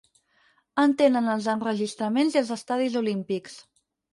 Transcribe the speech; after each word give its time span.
En 0.83 0.95
tenen 1.01 1.29
els 1.35 1.49
enregistraments 1.53 2.39
i 2.39 2.43
els 2.45 2.53
estadis 2.59 2.99
olímpics. 3.03 3.63